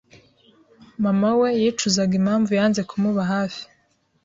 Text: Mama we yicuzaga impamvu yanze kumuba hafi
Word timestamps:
Mama 1.03 1.29
we 1.39 1.49
yicuzaga 1.61 2.13
impamvu 2.19 2.51
yanze 2.59 2.81
kumuba 2.89 3.21
hafi 3.33 3.63